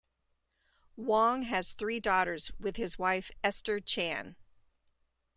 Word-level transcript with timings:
Wong 0.95 1.43
has 1.43 1.73
three 1.73 1.99
daughters 1.99 2.49
with 2.59 2.75
his 2.77 2.97
wife, 2.97 3.29
Esther 3.43 3.79
Chan. 3.79 4.35